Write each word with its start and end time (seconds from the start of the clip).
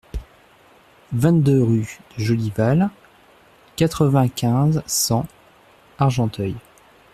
vingt-deux 1.13 1.61
rue 1.61 1.99
de 2.17 2.23
Jolival, 2.23 2.89
quatre-vingt-quinze, 3.75 4.81
cent, 4.87 5.27
Argenteuil 5.99 6.55